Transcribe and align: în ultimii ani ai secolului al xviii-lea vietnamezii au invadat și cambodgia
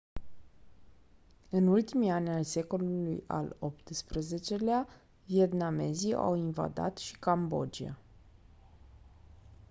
în 1.49 1.67
ultimii 1.67 2.09
ani 2.09 2.29
ai 2.29 2.45
secolului 2.45 3.23
al 3.27 3.55
xviii-lea 3.83 4.87
vietnamezii 5.25 6.13
au 6.13 6.35
invadat 6.35 6.97
și 6.97 7.19
cambodgia 7.19 7.97